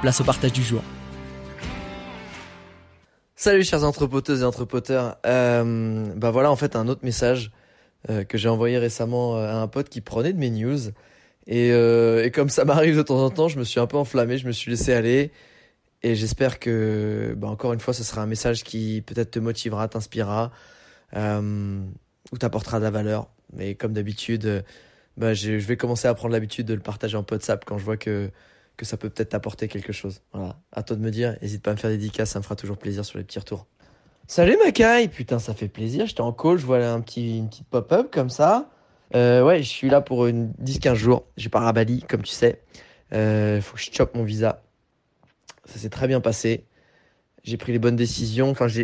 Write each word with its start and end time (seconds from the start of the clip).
place 0.00 0.20
au 0.20 0.24
partage 0.24 0.52
du 0.52 0.62
jour. 0.62 0.82
Salut 3.36 3.62
chers 3.62 3.84
entrepoteuses 3.84 4.42
et 4.42 4.44
entrepoteurs. 4.44 5.16
Euh, 5.26 6.12
bah 6.16 6.30
voilà 6.30 6.50
en 6.50 6.56
fait 6.56 6.76
un 6.76 6.88
autre 6.88 7.04
message 7.04 7.52
euh, 8.08 8.24
que 8.24 8.38
j'ai 8.38 8.48
envoyé 8.48 8.78
récemment 8.78 9.36
euh, 9.36 9.46
à 9.46 9.56
un 9.56 9.68
pote 9.68 9.88
qui 9.88 10.00
prenait 10.00 10.32
de 10.32 10.38
mes 10.38 10.50
news. 10.50 10.78
Et, 11.46 12.30
comme 12.32 12.48
ça 12.48 12.64
m'arrive 12.64 12.96
de 12.96 13.02
temps 13.02 13.24
en 13.24 13.30
temps, 13.30 13.48
je 13.48 13.58
me 13.58 13.64
suis 13.64 13.80
un 13.80 13.86
peu 13.86 13.96
enflammé, 13.96 14.38
je 14.38 14.46
me 14.46 14.52
suis 14.52 14.70
laissé 14.70 14.92
aller. 14.92 15.32
Et 16.02 16.14
j'espère 16.14 16.60
que, 16.60 17.34
bah 17.36 17.48
encore 17.48 17.72
une 17.72 17.80
fois, 17.80 17.92
ce 17.92 18.04
sera 18.04 18.22
un 18.22 18.26
message 18.26 18.62
qui 18.62 19.02
peut-être 19.04 19.32
te 19.32 19.38
motivera, 19.40 19.88
t'inspirera, 19.88 20.52
ou 21.16 22.38
t'apportera 22.38 22.78
de 22.78 22.84
la 22.84 22.90
valeur. 22.90 23.28
Mais 23.52 23.74
comme 23.74 23.94
d'habitude, 23.94 24.64
bah, 25.16 25.34
je 25.34 25.52
vais 25.52 25.76
commencer 25.76 26.06
à 26.06 26.14
prendre 26.14 26.32
l'habitude 26.32 26.66
de 26.66 26.74
le 26.74 26.80
partager 26.80 27.16
en 27.16 27.26
WhatsApp 27.28 27.64
quand 27.64 27.78
je 27.78 27.84
vois 27.84 27.96
que 27.96 28.30
que 28.80 28.86
ça 28.86 28.96
peut 28.96 29.10
peut-être 29.10 29.28
t'apporter 29.28 29.68
quelque 29.68 29.92
chose. 29.92 30.22
Voilà. 30.32 30.56
À 30.72 30.82
toi 30.82 30.96
de 30.96 31.02
me 31.02 31.10
dire. 31.10 31.36
N'hésite 31.42 31.62
pas 31.62 31.72
à 31.72 31.74
me 31.74 31.78
faire 31.78 31.90
des 31.90 31.98
dédicaces, 31.98 32.30
ça 32.30 32.38
me 32.38 32.42
fera 32.42 32.56
toujours 32.56 32.78
plaisir 32.78 33.04
sur 33.04 33.18
les 33.18 33.24
petits 33.24 33.38
retours. 33.38 33.66
Salut 34.26 34.56
Makai 34.64 35.08
Putain, 35.08 35.38
ça 35.38 35.52
fait 35.52 35.68
plaisir. 35.68 36.06
J'étais 36.06 36.22
en 36.22 36.32
call, 36.32 36.56
je 36.56 36.64
vois 36.64 36.78
un 36.78 37.00
petit, 37.02 37.36
une 37.36 37.50
petite 37.50 37.66
pop-up 37.66 38.08
comme 38.10 38.30
ça. 38.30 38.70
Euh, 39.14 39.44
ouais, 39.44 39.62
je 39.62 39.68
suis 39.68 39.90
là 39.90 40.00
pour 40.00 40.26
une 40.26 40.52
10-15 40.64 40.94
jours. 40.94 41.26
J'ai 41.36 41.50
pars 41.50 41.66
à 41.66 41.74
Bali, 41.74 42.02
comme 42.08 42.22
tu 42.22 42.32
sais. 42.32 42.62
Euh, 43.12 43.60
faut 43.60 43.76
que 43.76 43.82
je 43.82 43.92
chope 43.92 44.14
mon 44.14 44.24
visa. 44.24 44.62
Ça 45.66 45.78
s'est 45.78 45.90
très 45.90 46.08
bien 46.08 46.22
passé. 46.22 46.64
J'ai 47.44 47.58
pris 47.58 47.72
les 47.72 47.78
bonnes 47.78 47.96
décisions. 47.96 48.48
Enfin, 48.48 48.66
je 48.66 48.80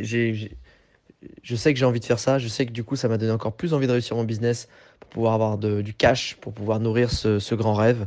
sais 1.55 1.73
que 1.73 1.79
j'ai 1.79 1.87
envie 1.87 2.01
de 2.01 2.05
faire 2.05 2.19
ça. 2.19 2.39
Je 2.39 2.49
sais 2.49 2.67
que 2.67 2.73
du 2.73 2.85
coup, 2.85 2.97
ça 2.97 3.09
m'a 3.09 3.17
donné 3.17 3.33
encore 3.33 3.57
plus 3.57 3.73
envie 3.73 3.87
de 3.87 3.93
réussir 3.93 4.15
mon 4.15 4.25
business 4.25 4.69
pour 5.01 5.09
pouvoir 5.09 5.33
avoir 5.33 5.57
de, 5.57 5.81
du 5.81 5.95
cash, 5.95 6.37
pour 6.39 6.53
pouvoir 6.53 6.81
nourrir 6.81 7.11
ce 7.11 7.55
grand 7.55 7.73
rêve. 7.73 8.07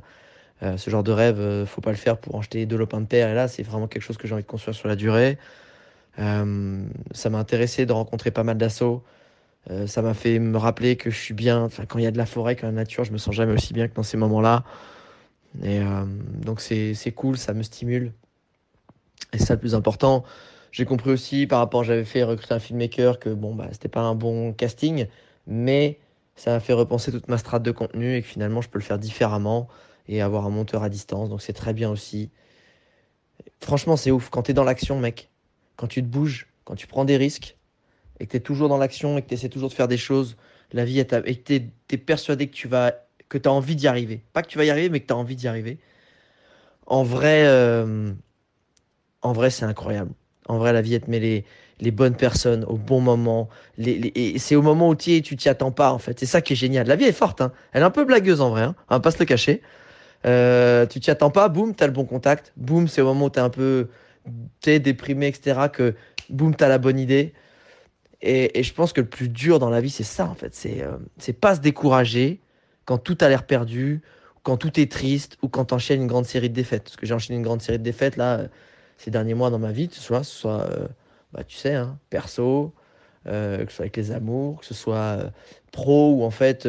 Euh, 0.62 0.78
ce 0.78 0.90
genre 0.90 1.04
de 1.04 1.12
rêve, 1.12 1.40
euh, 1.40 1.66
faut 1.66 1.82
pas 1.82 1.92
le 1.92 1.98
faire 1.98 2.18
pour 2.18 2.38
acheter 2.38 2.66
deux 2.66 2.78
lopins 2.78 3.00
de 3.02 3.06
terre. 3.06 3.30
Et 3.30 3.34
là, 3.34 3.48
c'est 3.48 3.64
vraiment 3.64 3.88
quelque 3.88 4.02
chose 4.02 4.18
que 4.18 4.28
j'ai 4.28 4.34
envie 4.34 4.44
de 4.44 4.48
construire 4.48 4.76
sur 4.76 4.88
la 4.88 4.96
durée. 4.96 5.38
Euh, 6.20 6.84
ça 7.12 7.30
m'a 7.30 7.38
intéressé 7.38 7.86
de 7.86 7.94
rencontrer 7.94 8.32
pas 8.32 8.44
mal 8.44 8.58
d'assauts. 8.58 9.04
Euh, 9.70 9.88
ça 9.88 10.02
m'a 10.02 10.14
fait 10.14 10.40
me 10.40 10.58
rappeler 10.58 10.98
que 10.98 11.10
je 11.10 11.18
suis 11.18 11.34
bien. 11.34 11.70
Quand 11.88 12.00
il 12.00 12.04
y 12.04 12.08
a 12.08 12.12
de 12.12 12.18
la 12.18 12.26
forêt, 12.26 12.56
quand 12.56 12.64
il 12.64 12.66
y 12.66 12.70
a 12.70 12.72
de 12.72 12.76
la 12.76 12.82
nature, 12.82 13.06
je 13.06 13.12
me 13.12 13.18
sens 13.18 13.34
jamais 13.34 13.54
aussi 13.54 13.74
bien 13.74 13.88
que 13.88 13.96
dans 13.96 14.04
ces 14.04 14.18
moments-là. 14.18 14.64
Et 15.64 15.82
donc 16.46 16.62
c'est 16.62 17.14
cool, 17.16 17.38
ça 17.38 17.54
me 17.54 17.64
stimule. 17.64 18.14
Et 19.34 19.40
ça 19.40 19.56
le 19.56 19.60
plus 19.60 19.76
important. 19.76 20.24
J'ai 20.72 20.86
compris 20.86 21.10
aussi 21.10 21.48
par 21.48 21.60
rapport, 21.60 21.84
j'avais 21.84 22.06
fait 22.06 22.24
recruter 22.24 22.54
un 22.54 22.60
filmmaker 22.60 23.20
que 23.20 23.30
bon 23.30 23.56
bah 23.56 23.68
c'était 23.72 23.90
pas 23.90 24.02
un 24.02 24.16
bon 24.16 24.54
casting, 24.54 25.08
mais 25.48 25.98
ça 26.36 26.52
m'a 26.52 26.60
fait 26.60 26.74
repenser 26.74 27.12
toute 27.12 27.28
ma 27.28 27.38
strate 27.38 27.64
de 27.64 27.72
contenu 27.72 28.16
et 28.16 28.22
que 28.22 28.28
finalement 28.28 28.62
je 28.62 28.70
peux 28.70 28.78
le 28.80 28.84
faire 28.84 29.00
différemment 29.00 29.68
et 30.10 30.22
avoir 30.22 30.46
un 30.46 30.50
monteur 30.50 30.84
à 30.84 30.90
distance. 30.90 31.30
Donc 31.30 31.42
c'est 31.42 31.54
très 31.54 31.74
bien 31.74 31.90
aussi. 31.90 32.30
Franchement, 33.62 33.96
c'est 33.96 34.12
ouf. 34.12 34.30
Quand 34.30 34.44
tu 34.44 34.52
es 34.52 34.54
dans 34.54 34.66
l'action, 34.66 35.00
mec, 35.00 35.30
quand 35.78 35.88
tu 35.88 36.02
te 36.02 36.08
bouges, 36.08 36.48
quand 36.66 36.76
tu 36.76 36.88
prends 36.88 37.06
des 37.06 37.16
risques, 37.16 37.56
et 38.20 38.26
que 38.26 38.32
tu 38.32 38.38
es 38.38 38.42
toujours 38.42 38.68
dans 38.68 38.78
l'action 38.78 39.18
et 39.18 39.22
que 39.22 39.30
tu 39.30 39.36
essaies 39.36 39.50
toujours 39.50 39.70
de 39.70 39.74
faire 39.74 39.88
des 39.88 39.98
choses, 39.98 40.36
la 40.74 40.84
vie, 40.84 41.00
est 41.00 41.14
et 41.26 41.36
que 41.38 41.62
tu 41.88 41.98
persuadé 41.98 42.48
que 42.48 42.56
tu 42.56 42.68
vas 42.68 42.94
que 43.30 43.38
as 43.38 43.52
envie 43.52 43.76
d'y 43.76 43.88
arriver. 43.88 44.22
Pas 44.34 44.42
que 44.42 44.48
tu 44.48 44.58
vas 44.58 44.66
y 44.66 44.70
arriver, 44.72 44.90
mais 44.90 45.00
que 45.00 45.08
tu 45.08 45.14
as 45.14 45.18
envie 45.18 45.36
d'y 45.36 45.48
arriver. 45.48 45.78
En 46.88 47.04
vrai, 47.04 47.46
euh, 47.46 48.12
en 49.22 49.32
vrai 49.32 49.52
c'est 49.52 49.66
incroyable. 49.66 50.12
En 50.50 50.58
vrai, 50.58 50.74
la 50.74 50.82
vie, 50.82 50.96
elle 50.96 51.02
te 51.02 51.12
met 51.12 51.46
les, 51.80 51.92
bonnes 51.92 52.16
personnes 52.16 52.66
au 52.66 52.76
bon 52.76 53.02
moment. 53.02 53.50
Et 53.78 54.40
c'est 54.40 54.56
au 54.56 54.64
moment 54.64 54.90
où 54.90 54.96
tu 54.96 55.16
es, 55.16 55.22
tu 55.22 55.38
t'y 55.38 55.48
attends 55.48 55.72
pas, 55.72 55.94
en 55.94 56.00
fait. 56.00 56.20
C'est 56.20 56.26
ça 56.26 56.42
qui 56.42 56.54
est 56.54 56.56
génial. 56.56 56.88
La 56.88 56.96
vie 56.96 57.06
est 57.06 57.12
forte. 57.12 57.40
Hein. 57.40 57.52
Elle 57.72 57.84
est 57.84 57.86
un 57.86 57.92
peu 57.92 58.04
blagueuse, 58.04 58.42
en 58.42 58.50
vrai. 58.50 58.64
Hein. 58.64 58.76
On 58.90 58.96
va 58.96 59.00
pas 59.00 59.12
se 59.12 59.20
le 59.20 59.26
cacher. 59.26 59.62
Euh, 60.26 60.86
tu 60.86 61.00
t'y 61.00 61.12
attends 61.12 61.32
pas, 61.32 61.50
boum, 61.50 61.74
t'as 61.76 61.88
le 61.88 61.94
bon 61.94 62.06
contact. 62.06 62.54
Boum, 62.58 62.88
c'est 62.88 63.02
au 63.02 63.06
moment 63.06 63.26
où 63.26 63.30
t'es 63.30 63.40
un 63.40 63.50
peu 63.50 63.90
t'es 64.62 64.80
déprimé, 64.80 65.28
etc. 65.28 65.70
que 65.72 65.96
boum, 66.30 66.56
t'as 66.56 66.68
la 66.68 66.78
bonne 66.78 67.00
idée. 67.00 67.34
Et, 68.22 68.64
je 68.64 68.74
pense 68.74 68.94
que 68.94 69.02
le 69.02 69.08
plus 69.08 69.30
dur 69.30 69.60
dans 69.60 69.70
la 69.70 69.82
vie, 69.82 69.90
c'est 69.90 70.04
ça, 70.04 70.28
en 70.28 70.36
fait. 70.36 70.54
C'est 70.54 70.84
euh, 70.84 70.98
c'est 71.18 71.34
pas 71.34 71.56
se 71.56 71.62
décourager 71.62 72.42
quand 72.86 72.98
tout 72.98 73.18
a 73.22 73.30
l'air 73.30 73.46
perdu, 73.46 74.02
quand 74.44 74.58
tout 74.58 74.80
est 74.80 74.92
triste, 74.92 75.38
ou 75.42 75.48
quand 75.48 75.66
t'enchaînes 75.66 76.02
une 76.02 76.08
grande 76.08 76.26
série 76.26 76.50
de 76.50 76.56
défaites. 76.56 76.84
Parce 76.84 76.98
que 76.98 77.06
j'ai 77.06 77.14
enchaîné 77.14 77.38
une 77.38 77.44
grande 77.44 77.62
série 77.62 77.80
de 77.80 77.84
défaites, 77.84 78.18
là, 78.18 78.40
euh, 78.40 78.48
ces 78.98 79.12
derniers 79.12 79.36
mois 79.36 79.50
dans 79.50 79.60
ma 79.60 79.72
vie, 79.72 79.88
que 79.90 79.96
ce 79.96 80.02
soit, 80.02 80.24
soit 80.24 80.68
bah, 81.32 81.44
tu 81.46 81.56
sais, 81.56 81.76
hein, 81.76 81.98
perso, 82.10 82.74
que 83.26 83.66
ce 83.70 83.76
soit 83.76 83.84
avec 83.84 83.96
les 83.96 84.12
amours, 84.12 84.60
que 84.60 84.66
ce 84.66 84.74
soit 84.74 85.32
pro, 85.72 86.16
ou 86.16 86.24
en 86.24 86.32
fait, 86.32 86.68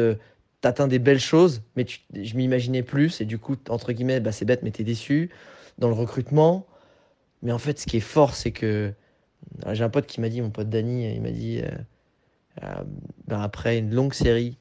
t'atteins 0.61 0.87
des 0.87 0.99
belles 0.99 1.19
choses, 1.19 1.63
mais 1.75 1.85
je 2.13 2.35
m'imaginais 2.35 2.83
plus, 2.83 3.19
et 3.21 3.25
du 3.25 3.39
coup, 3.39 3.55
entre 3.69 3.91
guillemets, 3.91 4.19
bah, 4.19 4.31
c'est 4.31 4.45
bête, 4.45 4.63
mais 4.63 4.71
t'es 4.71 4.83
déçu. 4.83 5.29
Dans 5.77 5.87
le 5.87 5.95
recrutement, 5.95 6.67
mais 7.41 7.51
en 7.51 7.57
fait, 7.57 7.79
ce 7.79 7.87
qui 7.87 7.97
est 7.97 8.01
fort, 8.01 8.35
c'est 8.35 8.51
que 8.51 8.93
j'ai 9.71 9.83
un 9.83 9.89
pote 9.89 10.05
qui 10.05 10.21
m'a 10.21 10.29
dit, 10.29 10.41
mon 10.41 10.51
pote 10.51 10.69
Dany, 10.69 11.13
il 11.13 11.21
m'a 11.21 11.31
dit, 11.31 11.61
euh, 11.61 11.69
euh, 12.63 12.83
ben 13.27 13.41
après 13.41 13.79
une 13.79 13.93
longue 13.93 14.13
série 14.13 14.57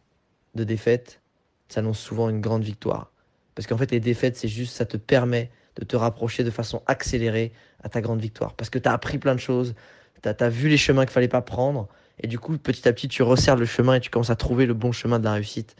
de 0.54 0.64
défaites, 0.64 1.20
s'annonce 1.68 1.98
souvent 1.98 2.28
une 2.30 2.40
grande 2.40 2.62
victoire. 2.62 3.12
Parce 3.54 3.66
qu'en 3.66 3.76
fait, 3.76 3.90
les 3.90 4.00
défaites, 4.00 4.36
c'est 4.36 4.48
juste, 4.48 4.74
ça 4.74 4.86
te 4.86 4.96
permet 4.96 5.50
de 5.76 5.84
te 5.84 5.96
rapprocher 5.96 6.44
de 6.44 6.50
façon 6.50 6.82
accélérée 6.86 7.52
à 7.82 7.88
ta 7.88 8.00
grande 8.00 8.20
victoire. 8.20 8.54
Parce 8.54 8.70
que 8.70 8.78
tu 8.78 8.88
as 8.88 8.92
appris 8.92 9.18
plein 9.18 9.34
de 9.34 9.40
choses, 9.40 9.74
tu 10.22 10.28
as, 10.28 10.48
vu 10.48 10.68
les 10.68 10.76
chemins 10.76 11.04
qu'il 11.04 11.12
fallait 11.12 11.28
pas 11.28 11.42
prendre, 11.42 11.88
et 12.22 12.26
du 12.26 12.38
coup, 12.38 12.56
petit 12.58 12.88
à 12.88 12.92
petit, 12.92 13.08
tu 13.08 13.22
resserres 13.22 13.56
le 13.56 13.66
chemin 13.66 13.94
et 13.94 14.00
tu 14.00 14.10
commences 14.10 14.30
à 14.30 14.36
trouver 14.36 14.66
le 14.66 14.74
bon 14.74 14.92
chemin 14.92 15.18
de 15.18 15.24
la 15.24 15.32
réussite. 15.32 15.76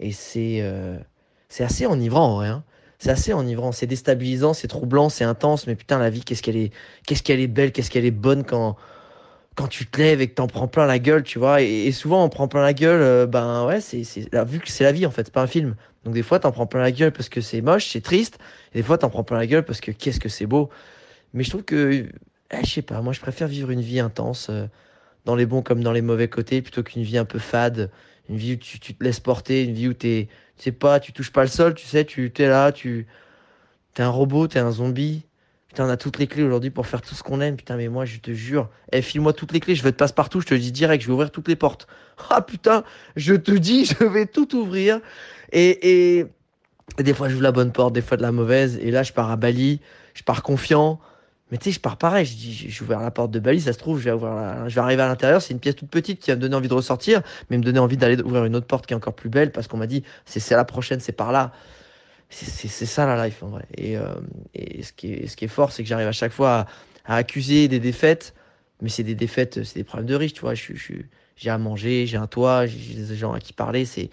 Et 0.00 0.12
c'est 0.12 0.58
euh, 0.62 0.98
c'est 1.48 1.64
assez 1.64 1.86
enivrant, 1.86 2.32
en 2.32 2.36
vrai. 2.36 2.48
Hein 2.48 2.64
c'est 2.98 3.10
assez 3.10 3.32
enivrant, 3.32 3.72
c'est 3.72 3.86
déstabilisant, 3.86 4.54
c'est 4.54 4.68
troublant, 4.68 5.08
c'est 5.08 5.24
intense, 5.24 5.66
mais 5.66 5.76
putain, 5.76 5.98
la 5.98 6.10
vie, 6.10 6.22
qu'est-ce 6.24 6.42
qu'elle 6.42 6.56
est, 6.56 6.72
qu'est-ce 7.06 7.22
qu'elle 7.22 7.40
est 7.40 7.46
belle, 7.46 7.72
qu'est-ce 7.72 7.90
qu'elle 7.90 8.04
est 8.04 8.10
bonne 8.10 8.44
quand, 8.44 8.76
quand 9.54 9.68
tu 9.68 9.86
te 9.86 9.98
lèves 9.98 10.20
et 10.20 10.28
que 10.28 10.34
t'en 10.34 10.48
prends 10.48 10.68
plein 10.68 10.86
la 10.86 10.98
gueule, 10.98 11.22
tu 11.22 11.38
vois. 11.38 11.62
Et, 11.62 11.92
souvent, 11.92 12.24
on 12.24 12.28
prend 12.28 12.48
plein 12.48 12.62
la 12.62 12.74
gueule, 12.74 13.00
euh, 13.00 13.26
ben 13.26 13.66
ouais, 13.66 13.80
c'est, 13.80 14.02
vu 14.46 14.58
que 14.58 14.68
c'est 14.68 14.84
la 14.84 14.92
vie, 14.92 15.06
en 15.06 15.10
fait, 15.10 15.26
c'est 15.26 15.32
pas 15.32 15.42
un 15.42 15.46
film. 15.46 15.76
Donc 16.04 16.14
des 16.14 16.22
fois, 16.22 16.40
t'en 16.40 16.52
prends 16.52 16.66
plein 16.66 16.80
la 16.80 16.92
gueule 16.92 17.12
parce 17.12 17.28
que 17.28 17.40
c'est 17.40 17.60
moche, 17.60 17.88
c'est 17.88 18.00
triste, 18.00 18.38
et 18.74 18.78
des 18.78 18.82
fois, 18.82 18.98
t'en 18.98 19.10
prends 19.10 19.24
plein 19.24 19.38
la 19.38 19.46
gueule 19.46 19.64
parce 19.64 19.80
que 19.80 19.92
qu'est-ce 19.92 20.20
que 20.20 20.28
c'est 20.28 20.46
beau. 20.46 20.68
Mais 21.34 21.44
je 21.44 21.50
trouve 21.50 21.64
que, 21.64 22.06
eh, 22.50 22.64
je 22.64 22.70
sais 22.70 22.82
pas, 22.82 23.00
moi, 23.00 23.12
je 23.12 23.20
préfère 23.20 23.48
vivre 23.48 23.70
une 23.70 23.80
vie 23.80 24.00
intense, 24.00 24.48
euh, 24.50 24.66
dans 25.24 25.34
les 25.34 25.46
bons 25.46 25.62
comme 25.62 25.82
dans 25.82 25.92
les 25.92 26.02
mauvais 26.02 26.28
côtés, 26.28 26.62
plutôt 26.62 26.82
qu'une 26.82 27.02
vie 27.02 27.18
un 27.18 27.24
peu 27.24 27.38
fade, 27.38 27.90
une 28.28 28.36
vie 28.36 28.54
où 28.54 28.56
tu, 28.56 28.78
te 28.78 29.04
laisses 29.04 29.20
porter, 29.20 29.64
une 29.64 29.74
vie 29.74 29.88
où 29.88 29.94
t'es, 29.94 30.28
tu 30.56 30.64
sais 30.64 30.72
pas, 30.72 31.00
tu 31.00 31.12
touches 31.12 31.32
pas 31.32 31.42
le 31.42 31.48
sol, 31.48 31.74
tu 31.74 31.86
sais, 31.86 32.04
tu 32.04 32.30
t'es 32.30 32.48
là, 32.48 32.72
tu 32.72 33.06
T'es 33.98 34.04
un 34.04 34.10
robot, 34.10 34.46
t'es 34.46 34.60
un 34.60 34.70
zombie. 34.70 35.24
Putain, 35.66 35.86
on 35.86 35.88
a 35.88 35.96
toutes 35.96 36.18
les 36.18 36.28
clés 36.28 36.44
aujourd'hui 36.44 36.70
pour 36.70 36.86
faire 36.86 37.02
tout 37.02 37.16
ce 37.16 37.24
qu'on 37.24 37.40
aime. 37.40 37.56
Putain, 37.56 37.76
mais 37.76 37.88
moi, 37.88 38.04
je 38.04 38.18
te 38.18 38.30
jure. 38.30 38.70
Eh, 38.92 39.02
file-moi 39.02 39.32
toutes 39.32 39.50
les 39.50 39.58
clés, 39.58 39.74
je 39.74 39.82
vais 39.82 39.90
te 39.90 39.96
passe 39.96 40.12
partout, 40.12 40.40
je 40.40 40.46
te 40.46 40.54
dis 40.54 40.70
direct, 40.70 41.02
je 41.02 41.08
vais 41.08 41.14
ouvrir 41.14 41.32
toutes 41.32 41.48
les 41.48 41.56
portes. 41.56 41.88
Ah 42.30 42.42
putain, 42.42 42.84
je 43.16 43.34
te 43.34 43.50
dis, 43.50 43.86
je 44.00 44.04
vais 44.04 44.26
tout 44.26 44.54
ouvrir. 44.56 45.00
Et, 45.50 46.18
et, 46.18 46.26
et 46.98 47.02
des 47.02 47.12
fois, 47.12 47.28
joue 47.28 47.40
la 47.40 47.50
bonne 47.50 47.72
porte, 47.72 47.92
des 47.92 48.02
fois 48.02 48.16
de 48.16 48.22
la 48.22 48.30
mauvaise. 48.30 48.78
Et 48.80 48.92
là, 48.92 49.02
je 49.02 49.12
pars 49.12 49.32
à 49.32 49.36
Bali, 49.36 49.80
je 50.14 50.22
pars 50.22 50.44
confiant. 50.44 51.00
Mais 51.50 51.58
tu 51.58 51.64
sais, 51.64 51.72
je 51.72 51.80
pars 51.80 51.96
pareil. 51.96 52.26
Je 52.26 52.34
dis, 52.34 52.52
j'ai 52.52 52.82
ouvert 52.82 53.00
la 53.00 53.10
porte 53.10 53.30
de 53.30 53.40
Bali, 53.40 53.60
ça 53.60 53.72
se 53.72 53.78
trouve, 53.78 54.00
je 54.00 54.10
vais, 54.10 54.80
arriver 54.80 55.02
à 55.02 55.08
l'intérieur. 55.08 55.40
C'est 55.40 55.54
une 55.54 55.60
pièce 55.60 55.76
toute 55.76 55.88
petite 55.88 56.20
qui 56.20 56.30
va 56.30 56.36
me 56.36 56.40
donner 56.40 56.54
envie 56.54 56.68
de 56.68 56.74
ressortir, 56.74 57.22
mais 57.48 57.58
me 57.58 57.62
donner 57.62 57.78
envie 57.78 57.96
d'aller 57.96 58.20
ouvrir 58.22 58.44
une 58.44 58.56
autre 58.56 58.66
porte 58.66 58.86
qui 58.86 58.92
est 58.92 58.96
encore 58.96 59.14
plus 59.14 59.30
belle 59.30 59.52
parce 59.52 59.68
qu'on 59.68 59.78
m'a 59.78 59.86
dit, 59.86 60.04
c'est 60.26 60.50
la 60.50 60.64
prochaine, 60.64 61.00
c'est 61.00 61.12
par 61.12 61.32
là. 61.32 61.52
c'est 62.30 62.68
ça 62.68 63.06
la 63.06 63.26
life 63.26 63.42
en 63.42 63.48
vrai. 63.48 63.66
Et, 63.76 63.96
euh, 63.96 64.14
ce, 64.82 64.92
qui 64.92 65.14
est, 65.14 65.48
fort, 65.48 65.72
c'est 65.72 65.82
que 65.82 65.88
j'arrive 65.88 66.08
à 66.08 66.12
chaque 66.12 66.32
fois 66.32 66.66
à, 67.04 67.16
accuser 67.16 67.68
des 67.68 67.80
défaites, 67.80 68.34
mais 68.82 68.90
c'est 68.90 69.02
des 69.02 69.14
défaites, 69.14 69.64
c'est 69.64 69.76
des 69.76 69.84
problèmes 69.84 70.08
de 70.08 70.14
riches, 70.14 70.34
tu 70.34 70.42
vois. 70.42 70.54
J'ai 70.54 71.50
à 71.50 71.58
manger, 71.58 72.06
j'ai 72.06 72.16
un 72.16 72.26
toit, 72.26 72.66
j'ai 72.66 72.94
des 72.94 73.16
gens 73.16 73.32
à 73.32 73.40
qui 73.40 73.52
parler. 73.52 73.84
C'est 73.84 74.10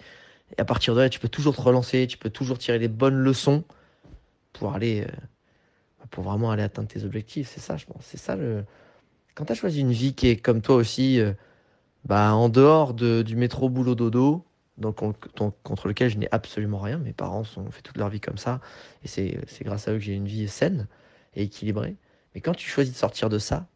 et 0.56 0.60
à 0.60 0.64
partir 0.64 0.94
de 0.94 1.00
là, 1.00 1.08
tu 1.08 1.18
peux 1.18 1.28
toujours 1.28 1.56
te 1.56 1.60
relancer, 1.60 2.06
tu 2.06 2.18
peux 2.18 2.30
toujours 2.30 2.58
tirer 2.58 2.78
les 2.78 2.88
bonnes 2.88 3.16
leçons 3.16 3.64
pour 4.52 4.74
aller, 4.74 5.02
euh, 5.02 5.06
pour 6.10 6.24
vraiment 6.24 6.50
aller 6.50 6.62
atteindre 6.62 6.88
tes 6.88 7.04
objectifs. 7.04 7.50
C'est 7.52 7.60
ça, 7.60 7.76
je 7.76 7.86
pense. 7.86 8.04
C'est 8.04 8.16
ça 8.18 8.36
le. 8.36 8.64
Quand 9.34 9.44
tu 9.44 9.52
as 9.52 9.54
choisi 9.54 9.80
une 9.80 9.92
vie 9.92 10.14
qui 10.14 10.28
est 10.28 10.36
comme 10.36 10.62
toi 10.62 10.76
aussi, 10.76 11.20
euh, 11.20 11.32
bah, 12.04 12.34
en 12.34 12.48
dehors 12.48 12.94
de, 12.94 13.22
du 13.22 13.36
métro 13.36 13.68
boulot 13.68 13.94
dodo, 13.94 14.44
donc 14.78 14.96
contre 15.62 15.88
lequel 15.88 16.10
je 16.10 16.18
n'ai 16.18 16.28
absolument 16.32 16.78
rien. 16.78 16.98
Mes 16.98 17.12
parents 17.12 17.42
ont 17.56 17.70
fait 17.70 17.82
toute 17.82 17.96
leur 17.96 18.08
vie 18.08 18.20
comme 18.20 18.38
ça, 18.38 18.60
et 19.04 19.08
c'est 19.08 19.64
grâce 19.64 19.88
à 19.88 19.92
eux 19.92 19.94
que 19.94 20.04
j'ai 20.04 20.14
une 20.14 20.26
vie 20.26 20.48
saine 20.48 20.86
et 21.34 21.44
équilibrée. 21.44 21.96
Mais 22.34 22.40
quand 22.40 22.54
tu 22.54 22.68
choisis 22.68 22.92
de 22.92 22.98
sortir 22.98 23.28
de 23.28 23.38
ça, 23.38 23.66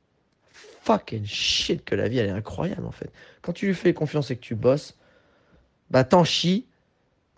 fucking 0.82 1.24
shit 1.24 1.84
que 1.84 1.94
la 1.94 2.08
vie 2.08 2.18
elle 2.18 2.28
est 2.28 2.32
incroyable 2.32 2.86
en 2.86 2.90
fait. 2.90 3.10
Quand 3.42 3.52
tu 3.52 3.66
lui 3.66 3.74
fais 3.74 3.94
confiance 3.94 4.30
et 4.30 4.36
que 4.36 4.40
tu 4.40 4.54
bosses, 4.54 4.96
bah 5.90 6.04
t'en 6.04 6.24
chies, 6.24 6.66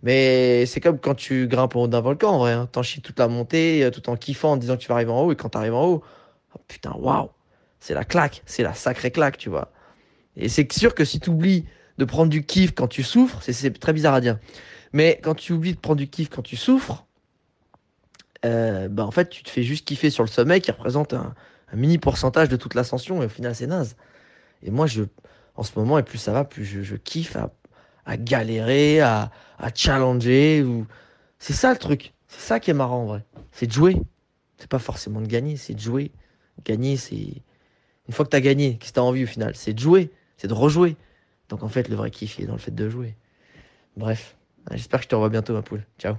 mais 0.02 0.66
c'est 0.66 0.80
comme 0.80 0.98
quand 0.98 1.14
tu 1.14 1.46
grimpes 1.46 1.76
en 1.76 1.82
haut 1.82 1.88
d'un 1.88 2.00
volcan 2.00 2.32
en 2.32 2.38
vrai. 2.38 2.52
Hein. 2.52 2.68
T'en 2.70 2.82
chies 2.82 3.00
toute 3.00 3.18
la 3.18 3.28
montée, 3.28 3.84
euh, 3.84 3.90
tout 3.90 4.08
en 4.10 4.16
kiffant, 4.16 4.52
en 4.52 4.56
disant 4.56 4.76
que 4.76 4.82
tu 4.82 4.88
vas 4.88 4.96
arriver 4.96 5.12
en 5.12 5.22
haut, 5.22 5.32
et 5.32 5.36
quand 5.36 5.50
t'arrives 5.50 5.74
en 5.74 5.84
haut, 5.86 6.02
oh, 6.54 6.60
putain, 6.68 6.92
waouh, 6.92 7.30
c'est 7.80 7.94
la 7.94 8.04
claque, 8.04 8.42
c'est 8.46 8.62
la 8.62 8.74
sacrée 8.74 9.10
claque, 9.10 9.38
tu 9.38 9.48
vois. 9.48 9.72
Et 10.36 10.48
c'est 10.48 10.70
sûr 10.72 10.94
que 10.94 11.04
si 11.04 11.20
tu 11.20 11.30
oublies 11.30 11.66
de 11.98 12.04
prendre 12.04 12.30
du 12.30 12.44
kiff 12.44 12.72
quand 12.72 12.88
tu 12.88 13.02
souffres, 13.02 13.38
c'est 13.42 13.78
très 13.78 13.92
bizarre 13.92 14.14
à 14.14 14.20
dire, 14.20 14.38
mais 14.92 15.20
quand 15.22 15.34
tu 15.34 15.52
oublies 15.52 15.74
de 15.74 15.80
prendre 15.80 15.98
du 15.98 16.08
kiff 16.08 16.28
quand 16.28 16.42
tu 16.42 16.56
souffres, 16.56 17.06
euh, 18.44 18.88
bah 18.88 19.06
en 19.06 19.10
fait 19.10 19.28
tu 19.28 19.42
te 19.44 19.50
fais 19.50 19.62
juste 19.62 19.86
kiffer 19.86 20.10
sur 20.10 20.24
le 20.24 20.28
sommet 20.28 20.60
qui 20.60 20.72
représente 20.72 21.12
un, 21.12 21.34
mini 21.74 21.96
pourcentage 21.98 22.48
de 22.48 22.56
toute 22.56 22.74
l'ascension 22.74 23.22
et 23.22 23.26
au 23.26 23.28
final 23.28 23.54
c'est 23.54 23.66
naze. 23.66 23.96
Et 24.62 24.70
moi 24.70 24.86
je, 24.86 25.04
en 25.54 25.62
ce 25.62 25.78
moment 25.78 25.98
et 25.98 26.02
plus 26.02 26.18
ça 26.18 26.32
va, 26.32 26.44
plus 26.44 26.64
je, 26.64 26.96
kiffe 26.96 27.36
à, 28.06 28.16
galérer, 28.16 29.00
à, 29.00 29.30
challenger. 29.74 30.64
C'est 31.38 31.52
ça 31.52 31.72
le 31.72 31.78
truc, 31.78 32.12
c'est 32.28 32.40
ça 32.40 32.60
qui 32.60 32.70
est 32.70 32.74
marrant 32.74 33.02
en 33.02 33.06
vrai, 33.06 33.24
c'est 33.50 33.66
de 33.66 33.72
jouer. 33.72 33.96
C'est 34.58 34.70
pas 34.70 34.78
forcément 34.78 35.20
de 35.20 35.26
gagner, 35.26 35.56
c'est 35.56 35.74
de 35.74 35.80
jouer. 35.80 36.12
Gagner 36.64 36.96
c'est 36.96 37.42
une 38.08 38.14
fois 38.14 38.24
que 38.24 38.36
tu 38.36 38.40
gagné, 38.40 38.78
qu'est-ce 38.78 38.90
que 38.90 38.94
tu 38.94 39.00
as 39.00 39.04
envie 39.04 39.24
au 39.24 39.26
final? 39.26 39.54
C'est 39.54 39.72
de 39.72 39.80
jouer, 39.80 40.10
c'est 40.36 40.48
de 40.48 40.54
rejouer. 40.54 40.96
Donc 41.48 41.62
en 41.62 41.68
fait, 41.68 41.88
le 41.88 41.96
vrai 41.96 42.10
kiff 42.10 42.38
est 42.40 42.46
dans 42.46 42.52
le 42.52 42.58
fait 42.58 42.74
de 42.74 42.88
jouer. 42.88 43.16
Bref, 43.96 44.36
j'espère 44.70 45.00
que 45.00 45.04
je 45.04 45.08
te 45.08 45.14
revois 45.14 45.30
bientôt, 45.30 45.52
ma 45.52 45.62
poule. 45.62 45.84
Ciao. 45.98 46.16